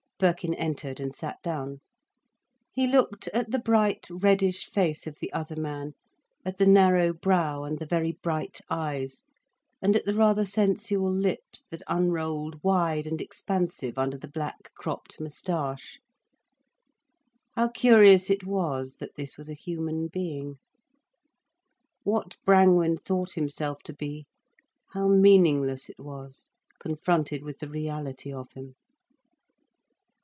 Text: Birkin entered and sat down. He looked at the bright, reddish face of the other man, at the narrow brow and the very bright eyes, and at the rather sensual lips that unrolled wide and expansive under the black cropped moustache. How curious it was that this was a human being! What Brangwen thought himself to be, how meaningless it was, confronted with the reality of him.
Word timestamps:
Birkin 0.23 0.53
entered 0.53 0.99
and 0.99 1.15
sat 1.15 1.41
down. 1.41 1.79
He 2.71 2.85
looked 2.85 3.27
at 3.29 3.49
the 3.49 3.57
bright, 3.57 4.05
reddish 4.07 4.69
face 4.69 5.07
of 5.07 5.17
the 5.17 5.33
other 5.33 5.55
man, 5.55 5.93
at 6.45 6.59
the 6.59 6.67
narrow 6.67 7.11
brow 7.11 7.63
and 7.63 7.79
the 7.79 7.87
very 7.87 8.11
bright 8.21 8.61
eyes, 8.69 9.25
and 9.81 9.95
at 9.95 10.05
the 10.05 10.13
rather 10.13 10.45
sensual 10.45 11.11
lips 11.11 11.63
that 11.63 11.81
unrolled 11.87 12.63
wide 12.63 13.07
and 13.07 13.19
expansive 13.19 13.97
under 13.97 14.15
the 14.15 14.27
black 14.27 14.71
cropped 14.75 15.19
moustache. 15.19 15.99
How 17.55 17.69
curious 17.69 18.29
it 18.29 18.45
was 18.45 18.97
that 18.99 19.15
this 19.15 19.39
was 19.39 19.49
a 19.49 19.55
human 19.55 20.07
being! 20.07 20.59
What 22.03 22.37
Brangwen 22.45 22.97
thought 22.97 23.31
himself 23.31 23.79
to 23.85 23.93
be, 23.95 24.27
how 24.91 25.07
meaningless 25.07 25.89
it 25.89 25.99
was, 25.99 26.51
confronted 26.79 27.41
with 27.41 27.57
the 27.57 27.67
reality 27.69 28.31
of 28.31 28.51
him. 28.51 28.75